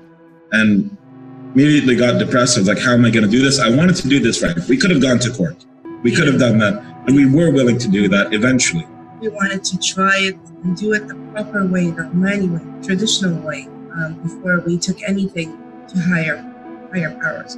And 0.52 0.96
immediately 1.54 1.96
got 1.96 2.18
depressed. 2.18 2.56
I 2.56 2.61
was 2.61 2.68
like 2.68 2.78
how 2.78 2.94
am 2.94 3.04
i 3.04 3.11
going 3.11 3.26
to 3.26 3.30
do 3.30 3.42
this? 3.42 3.61
I 3.61 3.68
wanted 3.68 3.96
to 3.96 4.08
do 4.08 4.18
this 4.18 4.42
right. 4.42 4.56
We 4.66 4.78
could 4.78 4.90
have 4.90 5.02
gone 5.02 5.18
to 5.18 5.30
court. 5.30 5.66
We 6.02 6.16
could 6.16 6.26
have 6.26 6.38
done 6.38 6.56
that 6.61 6.82
and 7.06 7.14
we 7.14 7.26
were 7.26 7.50
willing 7.50 7.76
to 7.76 7.88
do 7.88 8.08
that 8.08 8.32
eventually 8.32 8.87
we 9.23 9.29
wanted 9.29 9.62
to 9.62 9.79
try 9.79 10.19
it 10.19 10.37
and 10.64 10.76
do 10.76 10.93
it 10.95 11.07
the 11.07 11.14
proper 11.33 11.64
way 11.64 11.91
the 11.91 12.02
Omani 12.02 12.50
way 12.50 12.85
traditional 12.85 13.41
way 13.47 13.69
um, 13.95 14.19
before 14.21 14.59
we 14.67 14.76
took 14.76 15.00
anything 15.09 15.57
to 15.87 15.97
higher 16.00 16.38
higher 16.91 17.17
powers. 17.23 17.57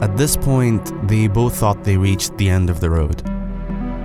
At 0.00 0.16
this 0.16 0.36
point, 0.36 1.08
they 1.08 1.26
both 1.26 1.56
thought 1.56 1.82
they 1.82 1.96
reached 1.96 2.38
the 2.38 2.48
end 2.48 2.70
of 2.70 2.78
the 2.78 2.90
road. 2.90 3.22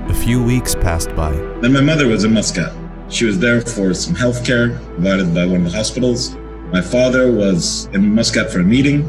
A 0.09 0.13
few 0.13 0.41
weeks 0.43 0.73
passed 0.73 1.15
by. 1.15 1.31
Then 1.61 1.73
my 1.73 1.81
mother 1.81 2.07
was 2.07 2.23
in 2.23 2.33
Muscat. 2.33 2.73
She 3.09 3.25
was 3.25 3.37
there 3.37 3.61
for 3.61 3.93
some 3.93 4.15
health 4.15 4.43
care 4.43 4.79
provided 4.95 5.33
by 5.35 5.45
one 5.45 5.63
of 5.63 5.71
the 5.71 5.77
hospitals. 5.77 6.35
My 6.73 6.81
father 6.81 7.31
was 7.31 7.85
in 7.93 8.15
Muscat 8.15 8.51
for 8.51 8.61
a 8.61 8.63
meeting, 8.63 9.01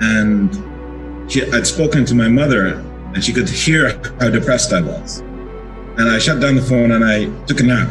and 0.00 1.30
she, 1.30 1.50
I'd 1.50 1.66
spoken 1.66 2.04
to 2.06 2.14
my 2.14 2.28
mother, 2.28 2.84
and 3.18 3.24
she 3.24 3.32
could 3.32 3.48
hear 3.48 4.00
how 4.20 4.30
depressed 4.30 4.72
I 4.72 4.80
was. 4.80 5.18
And 5.98 6.08
I 6.08 6.20
shut 6.20 6.40
down 6.40 6.54
the 6.54 6.62
phone 6.62 6.92
and 6.92 7.04
I 7.04 7.24
took 7.46 7.58
a 7.58 7.64
nap. 7.64 7.90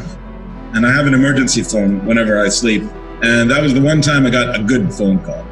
And 0.73 0.87
I 0.87 0.89
have 0.93 1.05
an 1.05 1.13
emergency 1.13 1.63
phone 1.63 2.05
whenever 2.05 2.41
I 2.41 2.47
sleep. 2.47 2.83
And 3.23 3.51
that 3.51 3.61
was 3.61 3.73
the 3.73 3.81
one 3.81 3.99
time 3.99 4.25
I 4.25 4.29
got 4.29 4.57
a 4.57 4.63
good 4.63 4.93
phone 4.93 5.19
call 5.19 5.43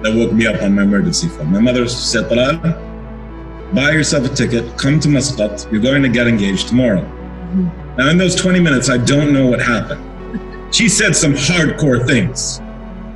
that 0.00 0.14
woke 0.14 0.32
me 0.32 0.46
up 0.46 0.62
on 0.62 0.74
my 0.74 0.84
emergency 0.84 1.28
phone. 1.28 1.52
My 1.52 1.60
mother 1.60 1.86
said, 1.86 2.30
Talal, 2.30 3.74
buy 3.74 3.90
yourself 3.90 4.24
a 4.24 4.34
ticket, 4.34 4.78
come 4.78 4.98
to 5.00 5.08
Muscat, 5.10 5.68
you're 5.70 5.82
going 5.82 6.02
to 6.02 6.08
get 6.08 6.26
engaged 6.26 6.68
tomorrow. 6.68 7.02
Mm-hmm. 7.02 7.96
Now, 7.98 8.08
in 8.08 8.16
those 8.16 8.34
20 8.34 8.58
minutes, 8.58 8.88
I 8.88 8.96
don't 8.96 9.34
know 9.34 9.48
what 9.48 9.60
happened. 9.60 10.74
She 10.74 10.88
said 10.88 11.14
some 11.14 11.34
hardcore 11.34 12.06
things 12.06 12.61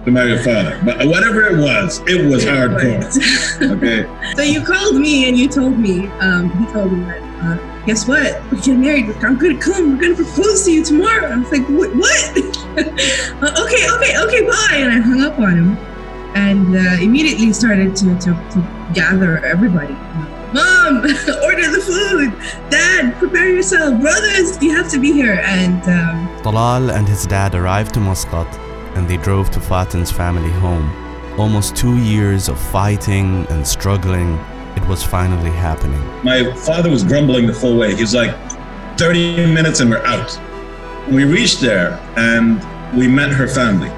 to 0.06 0.12
my 0.12 0.38
father, 0.38 0.80
but 0.84 1.04
whatever 1.06 1.42
it 1.42 1.58
was, 1.58 2.00
it 2.06 2.30
was 2.30 2.44
hardcore. 2.44 3.02
okay. 3.76 4.34
So 4.36 4.42
you 4.42 4.62
called 4.62 4.96
me 4.96 5.28
and 5.28 5.36
you 5.36 5.48
told 5.48 5.78
me, 5.78 6.06
um, 6.20 6.48
he 6.50 6.72
told 6.72 6.92
me 6.92 7.04
that, 7.04 7.22
uh, 7.42 7.84
guess 7.86 8.06
what? 8.06 8.40
We're 8.44 8.58
getting 8.58 8.80
married. 8.80 9.06
I'm 9.16 9.36
gonna 9.36 9.58
come. 9.58 9.96
We're 9.96 10.02
gonna 10.02 10.14
propose 10.14 10.64
to 10.64 10.72
you 10.72 10.84
tomorrow. 10.84 11.26
I 11.26 11.36
was 11.36 11.50
like, 11.50 11.66
what? 11.66 11.94
what? 11.96 12.30
uh, 12.38 13.64
okay, 13.64 13.90
okay, 13.96 14.16
okay, 14.25 14.46
bye. 14.46 14.76
And 14.78 14.92
I 14.92 15.00
hung 15.00 15.22
up 15.22 15.40
on 15.40 15.56
him 15.56 15.76
and 16.36 16.76
uh, 16.76 17.02
immediately 17.02 17.52
started 17.52 17.96
to, 17.96 18.16
to, 18.20 18.30
to 18.52 18.92
gather 18.94 19.44
everybody. 19.44 19.94
Mom, 20.54 20.98
order 21.42 21.68
the 21.68 21.82
food. 21.84 22.70
Dad, 22.70 23.16
prepare 23.18 23.48
yourself. 23.48 24.00
Brothers, 24.00 24.62
you 24.62 24.70
have 24.70 24.88
to 24.92 25.00
be 25.00 25.12
here. 25.12 25.42
And 25.44 25.82
um, 25.82 26.28
Talal 26.44 26.96
and 26.96 27.08
his 27.08 27.26
dad 27.26 27.56
arrived 27.56 27.94
to 27.94 28.00
Muscat 28.00 28.65
and 28.96 29.06
they 29.06 29.18
drove 29.18 29.50
to 29.50 29.60
Fatin's 29.60 30.10
family 30.10 30.50
home. 30.50 30.90
Almost 31.38 31.76
two 31.76 31.98
years 31.98 32.48
of 32.48 32.58
fighting 32.58 33.46
and 33.50 33.66
struggling, 33.66 34.34
it 34.74 34.86
was 34.88 35.02
finally 35.02 35.50
happening. 35.50 36.02
My 36.24 36.52
father 36.54 36.90
was 36.90 37.04
grumbling 37.04 37.46
the 37.46 37.52
full 37.52 37.76
way. 37.76 37.94
He 37.94 38.00
was 38.00 38.14
like, 38.14 38.34
30 38.98 39.52
minutes 39.52 39.80
and 39.80 39.90
we're 39.90 40.04
out. 40.04 40.40
We 41.10 41.24
reached 41.24 41.60
there 41.60 42.00
and 42.16 42.64
we 42.98 43.06
met 43.06 43.30
her 43.30 43.46
family. 43.46 43.90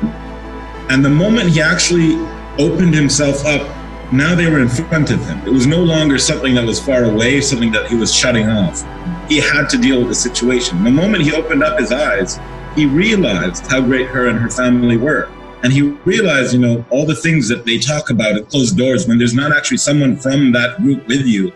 And 0.90 1.04
the 1.04 1.10
moment 1.10 1.50
he 1.50 1.60
actually 1.60 2.16
opened 2.58 2.94
himself 2.94 3.46
up, 3.46 3.74
now 4.12 4.34
they 4.34 4.50
were 4.50 4.58
in 4.58 4.68
front 4.68 5.10
of 5.10 5.24
him. 5.24 5.38
It 5.46 5.52
was 5.52 5.66
no 5.66 5.80
longer 5.80 6.18
something 6.18 6.54
that 6.56 6.66
was 6.66 6.80
far 6.80 7.04
away, 7.04 7.40
something 7.40 7.70
that 7.72 7.86
he 7.88 7.94
was 7.94 8.12
shutting 8.12 8.48
off. 8.48 8.82
He 9.28 9.36
had 9.36 9.68
to 9.68 9.78
deal 9.78 10.00
with 10.00 10.08
the 10.08 10.14
situation. 10.14 10.82
The 10.82 10.90
moment 10.90 11.22
he 11.22 11.32
opened 11.32 11.62
up 11.62 11.78
his 11.78 11.92
eyes, 11.92 12.40
he 12.78 12.86
realized 12.86 13.66
how 13.66 13.80
great 13.80 14.06
her 14.06 14.28
and 14.28 14.38
her 14.38 14.48
family 14.48 14.96
were. 14.96 15.28
And 15.64 15.72
he 15.72 15.82
realized, 15.82 16.54
you 16.54 16.60
know, 16.60 16.84
all 16.90 17.04
the 17.04 17.16
things 17.16 17.48
that 17.48 17.64
they 17.64 17.76
talk 17.76 18.10
about 18.10 18.36
at 18.36 18.48
closed 18.48 18.76
doors 18.76 19.08
when 19.08 19.18
there's 19.18 19.34
not 19.34 19.52
actually 19.52 19.78
someone 19.78 20.16
from 20.16 20.52
that 20.52 20.76
group 20.76 21.04
with 21.08 21.26
you. 21.26 21.52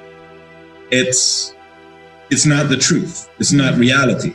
It's 0.91 1.55
it's 2.31 2.45
not 2.45 2.69
the 2.69 2.76
truth. 2.76 3.31
It's 3.38 3.52
not 3.52 3.79
reality. 3.79 4.35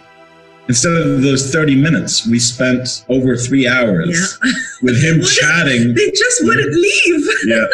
Instead 0.68 0.98
of 0.98 1.22
those 1.22 1.52
30 1.52 1.76
minutes, 1.76 2.28
we 2.28 2.40
spent 2.40 3.06
over 3.08 3.38
three 3.38 3.68
hours 3.68 4.38
yeah. 4.44 4.52
with 4.82 5.02
him 5.02 5.22
chatting. 5.40 5.94
They 5.94 6.12
just 6.12 6.44
wouldn't 6.44 6.74
leave. 6.74 7.28
yeah. 7.46 7.66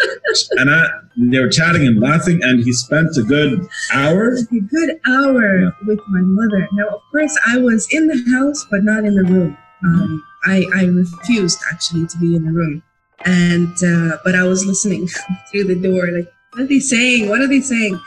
And 0.51 0.69
I, 0.69 0.85
they 1.17 1.39
were 1.39 1.49
chatting 1.49 1.87
and 1.87 1.99
laughing, 1.99 2.39
and 2.43 2.63
he 2.63 2.71
spent 2.71 3.17
a 3.17 3.23
good 3.23 3.67
hour. 3.93 4.35
A 4.35 4.59
good 4.59 4.99
hour 5.07 5.59
yeah. 5.59 5.69
with 5.87 5.99
my 6.09 6.21
mother. 6.21 6.67
Now, 6.73 6.87
of 6.89 7.01
course, 7.11 7.37
I 7.47 7.57
was 7.57 7.87
in 7.91 8.07
the 8.07 8.37
house, 8.37 8.63
but 8.69 8.83
not 8.83 9.05
in 9.05 9.15
the 9.15 9.23
room. 9.23 9.57
Um, 9.85 10.23
I, 10.45 10.65
I 10.75 10.85
refused 10.85 11.59
actually 11.71 12.05
to 12.07 12.17
be 12.17 12.35
in 12.35 12.45
the 12.45 12.51
room. 12.51 12.83
And, 13.25 13.75
uh, 13.83 14.17
but 14.23 14.35
I 14.35 14.43
was 14.43 14.65
listening 14.65 15.07
through 15.51 15.63
the 15.63 15.75
door, 15.75 16.11
like, 16.11 16.31
what 16.51 16.63
are 16.63 16.67
they 16.67 16.79
saying? 16.79 17.29
What 17.29 17.41
are 17.41 17.47
they 17.47 17.61
saying? 17.61 17.99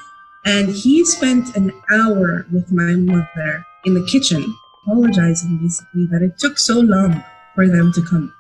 And 0.45 0.69
he 0.69 1.05
spent 1.05 1.57
an 1.57 1.73
hour 1.91 2.47
with 2.53 2.71
my 2.71 2.95
mother 2.95 3.65
in 3.85 3.95
the 3.95 4.07
kitchen 4.07 4.55
apologizing 4.87 5.59
basically 5.59 6.07
that 6.07 6.23
it 6.23 6.39
took 6.39 6.59
so 6.59 6.81
long 6.81 7.23
for 7.55 7.67
them 7.67 7.93
to 7.93 8.03
come. 8.03 8.33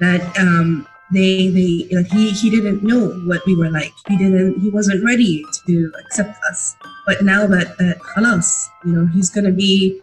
That 0.00 0.36
um, 0.38 0.86
they 1.12 1.48
they 1.48 1.88
like 1.94 2.06
he 2.06 2.30
he 2.30 2.50
didn't 2.50 2.82
know 2.82 3.10
what 3.26 3.44
we 3.46 3.54
were 3.54 3.70
like. 3.70 3.92
He 4.08 4.16
didn't 4.16 4.60
he 4.60 4.70
wasn't 4.70 5.04
ready 5.04 5.44
to 5.66 5.92
accept 6.00 6.38
us. 6.50 6.76
But 7.06 7.22
now 7.22 7.46
that 7.46 7.76
that 7.78 7.98
halas, 8.16 8.68
you 8.84 8.92
know, 8.92 9.06
he's 9.06 9.30
gonna 9.30 9.52
be 9.52 10.00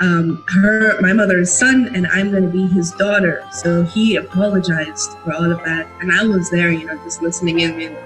um, 0.00 0.44
her 0.48 1.00
my 1.00 1.12
mother's 1.12 1.50
son 1.50 1.90
and 1.94 2.06
I'm 2.08 2.30
gonna 2.30 2.48
be 2.48 2.66
his 2.68 2.92
daughter. 2.92 3.44
So 3.52 3.84
he 3.84 4.16
apologized 4.16 5.12
for 5.24 5.32
all 5.32 5.50
of 5.50 5.58
that. 5.64 5.86
And 6.00 6.12
I 6.12 6.24
was 6.24 6.50
there, 6.50 6.70
you 6.70 6.86
know, 6.86 6.96
just 7.04 7.22
listening 7.22 7.60
in 7.60 7.80
and! 7.80 7.96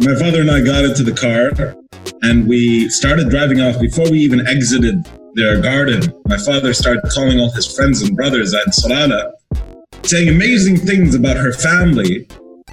My 0.00 0.14
father 0.18 0.40
and 0.40 0.50
I 0.50 0.62
got 0.62 0.84
into 0.84 1.02
the 1.02 1.12
car 1.12 1.81
and 2.22 2.48
we 2.48 2.88
started 2.88 3.28
driving 3.28 3.60
off 3.60 3.80
before 3.80 4.10
we 4.10 4.20
even 4.20 4.46
exited 4.46 5.06
their 5.34 5.60
garden. 5.60 6.12
My 6.26 6.36
father 6.38 6.72
started 6.72 7.02
calling 7.12 7.40
all 7.40 7.50
his 7.50 7.74
friends 7.74 8.02
and 8.02 8.16
brothers 8.16 8.54
at 8.54 8.68
Salalah, 8.68 9.32
saying 10.04 10.28
amazing 10.28 10.76
things 10.76 11.14
about 11.14 11.36
her 11.36 11.52
family. 11.52 12.26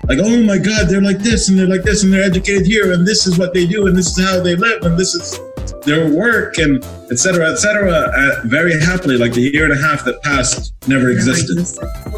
Like, 0.07 0.19
oh 0.21 0.43
my 0.43 0.57
God, 0.57 0.87
they're 0.87 1.01
like 1.01 1.19
this 1.19 1.49
and 1.49 1.59
they're 1.59 1.67
like 1.67 1.83
this 1.83 2.03
and 2.03 2.13
they're 2.13 2.23
educated 2.23 2.65
here 2.65 2.93
and 2.93 3.05
this 3.05 3.27
is 3.27 3.37
what 3.37 3.53
they 3.53 3.67
do 3.67 3.87
and 3.87 3.97
this 3.97 4.17
is 4.17 4.25
how 4.25 4.41
they 4.41 4.55
live 4.55 4.83
and 4.83 4.97
this 4.97 5.13
is 5.13 5.39
their 5.83 6.09
work 6.13 6.57
and 6.57 6.83
etc. 7.11 7.51
etc. 7.51 7.91
Uh, 7.91 8.41
very 8.45 8.79
happily, 8.79 9.17
like 9.17 9.33
the 9.33 9.41
year 9.41 9.65
and 9.65 9.73
a 9.73 9.81
half 9.81 10.05
that 10.05 10.21
passed 10.23 10.73
never 10.87 11.09
existed. 11.09 11.57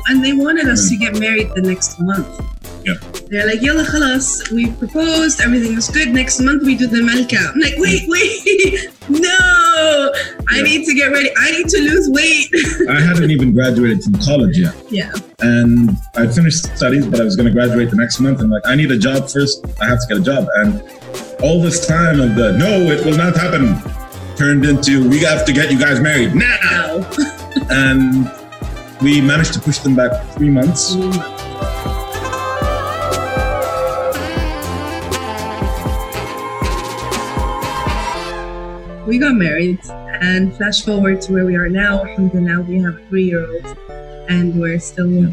And 0.07 0.23
they 0.23 0.33
wanted 0.33 0.67
us 0.67 0.89
to 0.89 0.97
get 0.97 1.19
married 1.19 1.49
the 1.55 1.61
next 1.61 1.99
month. 1.99 2.60
Yeah. 2.83 2.95
They're 3.27 3.47
like, 3.47 3.61
yalla 3.61 3.83
khalas, 3.83 4.51
we 4.51 4.71
proposed, 4.71 5.39
everything 5.41 5.75
was 5.75 5.89
good. 5.89 6.09
Next 6.09 6.39
month 6.41 6.63
we 6.63 6.75
do 6.75 6.87
the 6.87 7.01
malka. 7.03 7.37
I'm 7.37 7.59
like, 7.59 7.75
wait, 7.77 8.03
wait, 8.07 8.89
no, 9.09 10.11
I 10.49 10.61
need 10.61 10.85
to 10.85 10.93
get 10.93 11.11
ready. 11.11 11.29
I 11.37 11.51
need 11.51 11.67
to 11.69 11.77
lose 11.79 12.09
weight. 12.09 12.49
I 12.89 12.99
hadn't 12.99 13.31
even 13.31 13.53
graduated 13.53 14.03
from 14.03 14.15
college 14.15 14.57
yet. 14.57 14.75
yeah. 14.89 15.11
And 15.39 15.91
I 16.15 16.27
finished 16.27 16.65
studies, 16.77 17.07
but 17.07 17.19
I 17.19 17.23
was 17.23 17.35
going 17.35 17.47
to 17.47 17.53
graduate 17.53 17.89
the 17.89 17.95
next 17.95 18.19
month. 18.19 18.41
And 18.41 18.51
like, 18.51 18.61
I 18.65 18.75
need 18.75 18.91
a 18.91 18.97
job 18.97 19.29
first. 19.29 19.65
I 19.81 19.87
have 19.87 19.99
to 20.01 20.07
get 20.07 20.17
a 20.17 20.21
job. 20.21 20.47
And 20.55 20.83
all 21.41 21.61
this 21.61 21.87
time 21.87 22.19
of 22.19 22.35
the 22.35 22.51
no, 22.57 22.91
it 22.91 23.03
will 23.05 23.17
not 23.17 23.35
happen 23.35 23.75
turned 24.37 24.65
into 24.65 25.07
we 25.09 25.19
have 25.19 25.45
to 25.45 25.53
get 25.53 25.71
you 25.71 25.79
guys 25.79 25.99
married 25.99 26.33
now. 26.35 26.57
Now. 26.63 27.09
And 27.69 28.29
we 29.01 29.19
managed 29.21 29.53
to 29.53 29.59
push 29.59 29.79
them 29.79 29.95
back 29.95 30.11
three 30.35 30.49
months. 30.49 30.95
We 39.07 39.17
got 39.17 39.33
married 39.35 39.79
and 39.89 40.55
flash 40.55 40.83
forward 40.83 41.21
to 41.21 41.33
where 41.33 41.45
we 41.45 41.55
are 41.55 41.69
now. 41.69 42.03
Alhamdulillah 42.05 42.61
we 42.61 42.79
have 42.79 43.01
three-year-old 43.09 43.77
and 44.29 44.59
we're 44.59 44.79
still 44.79 45.31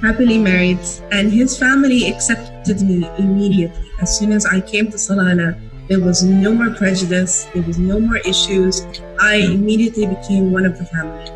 happily 0.00 0.38
married. 0.38 0.80
And 1.12 1.32
his 1.32 1.56
family 1.56 2.10
accepted 2.10 2.82
me 2.82 3.08
immediately. 3.18 3.90
As 4.00 4.18
soon 4.18 4.32
as 4.32 4.44
i 4.46 4.60
came 4.60 4.90
to 4.90 4.96
salala 4.96 5.58
there 5.88 6.00
was 6.00 6.22
no 6.22 6.52
more 6.52 6.70
prejudice 6.70 7.44
there 7.54 7.62
was 7.62 7.78
no 7.78 8.00
more 8.00 8.16
issues. 8.18 8.86
I 9.20 9.36
immediately 9.36 10.06
became 10.06 10.50
one 10.50 10.66
of 10.66 10.78
the 10.78 10.86
family. 10.86 11.30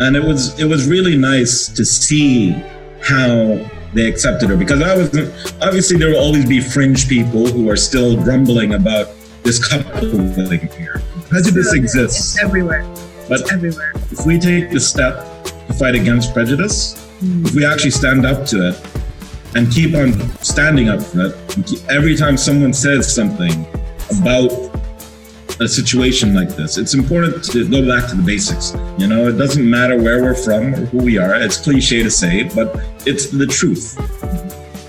And 0.00 0.16
it 0.16 0.24
was 0.24 0.58
it 0.58 0.66
was 0.66 0.88
really 0.88 1.16
nice 1.16 1.68
to 1.68 1.84
see 1.84 2.50
how 3.00 3.58
they 3.94 4.06
accepted 4.08 4.48
her 4.48 4.56
because 4.56 4.82
I 4.82 4.96
was 4.96 5.08
obviously 5.62 5.96
there 5.96 6.10
will 6.10 6.24
always 6.26 6.46
be 6.46 6.60
fringe 6.60 7.08
people 7.08 7.46
who 7.46 7.70
are 7.70 7.76
still 7.76 8.16
grumbling 8.22 8.74
about 8.74 9.08
this 9.42 9.58
couple 9.66 10.08
living 10.08 10.68
here. 10.78 11.02
Prejudice 11.32 11.68
it's 11.68 11.74
exists. 11.74 12.38
everywhere 12.42 12.82
But 13.26 13.40
it's 13.40 13.52
everywhere 13.52 13.92
if 14.10 14.26
we 14.26 14.38
take 14.38 14.70
the 14.70 14.78
step 14.78 15.24
to 15.46 15.72
fight 15.72 15.94
against 15.94 16.34
prejudice, 16.34 17.08
hmm. 17.20 17.46
if 17.46 17.54
we 17.54 17.64
actually 17.64 17.92
stand 17.92 18.26
up 18.26 18.44
to 18.48 18.68
it 18.68 18.76
and 19.54 19.72
keep 19.72 19.94
on 19.94 20.12
standing 20.44 20.90
up 20.90 21.02
for 21.02 21.28
it, 21.28 21.64
keep- 21.66 21.80
every 21.88 22.16
time 22.16 22.36
someone 22.36 22.74
says 22.74 23.10
something 23.14 23.64
about 24.20 24.52
a 25.58 25.66
situation 25.66 26.34
like 26.34 26.50
this, 26.50 26.76
it's 26.76 26.92
important 26.92 27.42
to 27.44 27.66
go 27.66 27.86
back 27.86 28.10
to 28.10 28.16
the 28.16 28.22
basics. 28.22 28.74
You 28.98 29.06
know, 29.06 29.26
it 29.28 29.38
doesn't 29.38 29.68
matter 29.68 29.96
where 29.96 30.20
we're 30.20 30.34
from 30.34 30.74
or 30.74 30.84
who 30.84 30.98
we 30.98 31.16
are. 31.16 31.34
It's 31.34 31.56
cliche 31.56 32.02
to 32.02 32.10
say, 32.10 32.42
but 32.54 32.78
it's 33.06 33.30
the 33.30 33.46
truth. 33.46 33.96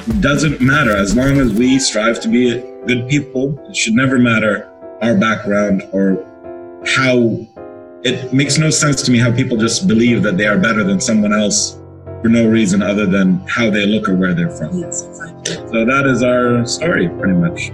It 0.10 0.20
doesn't 0.20 0.60
matter 0.60 0.94
as 0.94 1.16
long 1.16 1.40
as 1.40 1.54
we 1.54 1.80
strive 1.80 2.20
to 2.20 2.28
be 2.28 2.60
good 2.86 3.08
people. 3.08 3.58
It 3.70 3.78
should 3.78 3.94
never 3.94 4.20
matter 4.20 4.70
our 5.02 5.16
background 5.16 5.88
or 5.94 6.33
how 6.86 7.38
it 8.04 8.34
makes 8.34 8.58
no 8.58 8.70
sense 8.70 9.02
to 9.04 9.12
me 9.12 9.18
how 9.18 9.32
people 9.32 9.58
just 9.58 9.88
believe 9.88 10.24
that 10.24 10.38
they 10.38 10.46
are 10.46 10.58
better 10.58 10.84
than 10.84 11.00
someone 11.00 11.34
else 11.34 11.80
for 12.22 12.30
no 12.30 12.48
reason 12.48 12.82
other 12.82 13.06
than 13.06 13.46
how 13.48 13.70
they 13.70 13.86
look 13.86 14.08
or 14.10 14.16
where 14.16 14.34
they're 14.34 14.50
from. 14.50 14.78
yes 14.80 15.06
exactly 15.06 15.56
So 15.72 15.86
that 15.86 16.06
is 16.06 16.24
our 16.24 16.66
story, 16.66 17.08
pretty 17.10 17.34
much. 17.34 17.72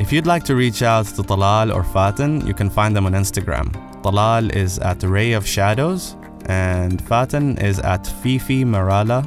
If 0.00 0.14
you'd 0.14 0.26
like 0.26 0.42
to 0.44 0.56
reach 0.56 0.82
out 0.82 1.06
to 1.06 1.22
Talal 1.22 1.72
or 1.72 1.84
Fatin, 1.84 2.44
you 2.44 2.52
can 2.52 2.68
find 2.68 2.96
them 2.96 3.06
on 3.06 3.12
Instagram. 3.12 3.70
Talal 4.02 4.52
is 4.56 4.80
at 4.80 5.00
Ray 5.04 5.34
of 5.34 5.46
Shadows, 5.46 6.16
and 6.50 7.00
Fatin 7.06 7.56
is 7.58 7.78
at 7.78 8.04
Fifi 8.20 8.64
Marala. 8.64 9.20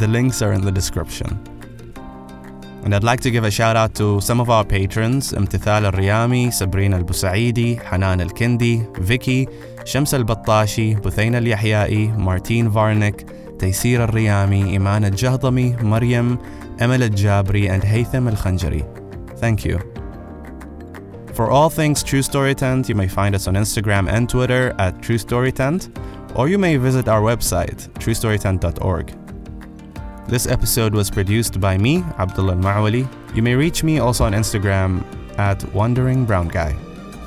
The 0.00 0.08
links 0.08 0.40
are 0.40 0.52
in 0.52 0.62
the 0.62 0.72
description. 0.72 1.30
And 2.84 2.94
I'd 2.94 3.04
like 3.04 3.20
to 3.20 3.30
give 3.30 3.44
a 3.44 3.50
shout 3.50 3.76
out 3.76 3.94
to 3.96 4.20
some 4.20 4.40
of 4.40 4.48
our 4.48 4.64
patrons 4.64 5.32
Imtithal 5.32 5.84
Al 5.84 5.92
Riyami, 5.92 6.52
Sabrina 6.52 6.96
Al 6.96 7.04
Busaidi, 7.04 7.70
Hanan 7.82 8.22
Al 8.22 8.30
Kindi, 8.30 8.74
Vicky, 8.98 9.46
Shams 9.84 10.14
Al 10.14 10.24
Battashi, 10.24 10.98
Buthain 11.00 11.34
Al 11.34 11.42
Yahyai, 11.42 12.16
Martine 12.16 12.70
Varnik, 12.70 13.18
Taysir 13.58 14.00
Al 14.00 14.08
Riyami, 14.08 14.74
Iman 14.74 15.04
Al 15.04 15.10
Jahdami, 15.10 15.80
Maryam, 15.82 16.40
Emil 16.80 17.02
Al 17.02 17.10
Jabri, 17.10 17.68
and 17.68 17.82
Haytham 17.82 18.30
Al 18.30 18.36
Khanjari. 18.36 18.82
Thank 19.38 19.64
you. 19.66 19.78
For 21.34 21.50
all 21.50 21.70
things 21.70 22.02
True 22.02 22.22
Story 22.22 22.54
Tent, 22.54 22.88
you 22.88 22.94
may 22.94 23.08
find 23.08 23.34
us 23.34 23.46
on 23.46 23.54
Instagram 23.54 24.10
and 24.10 24.28
Twitter 24.28 24.74
at 24.78 25.00
True 25.02 25.18
Story 25.18 25.52
Tent, 25.52 25.88
or 26.34 26.48
you 26.48 26.58
may 26.58 26.76
visit 26.76 27.08
our 27.08 27.20
website, 27.20 27.88
truestorytent.org. 27.98 29.14
This 30.28 30.46
episode 30.46 30.94
was 30.94 31.10
produced 31.10 31.60
by 31.60 31.76
me, 31.76 32.02
Abdullah 32.18 32.54
Ma'wali. 32.54 33.06
You 33.34 33.42
may 33.42 33.54
reach 33.54 33.82
me 33.82 33.98
also 33.98 34.24
on 34.24 34.32
Instagram 34.32 35.04
at 35.38 35.64
Wandering 35.74 36.24
Brown 36.24 36.48
Guy. 36.48 36.74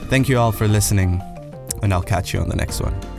Thank 0.09 0.29
you 0.29 0.37
all 0.37 0.51
for 0.51 0.67
listening, 0.67 1.21
and 1.83 1.93
I'll 1.93 2.01
catch 2.01 2.33
you 2.33 2.39
on 2.39 2.49
the 2.49 2.55
next 2.55 2.81
one. 2.81 3.14